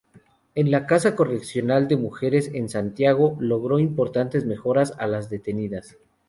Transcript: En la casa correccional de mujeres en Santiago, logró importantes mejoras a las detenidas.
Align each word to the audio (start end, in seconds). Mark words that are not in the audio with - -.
En 0.55 0.71
la 0.71 0.87
casa 0.87 1.15
correccional 1.15 1.87
de 1.87 1.95
mujeres 1.95 2.49
en 2.55 2.69
Santiago, 2.69 3.37
logró 3.39 3.77
importantes 3.77 4.47
mejoras 4.47 4.93
a 4.97 5.05
las 5.05 5.29
detenidas. 5.29 5.99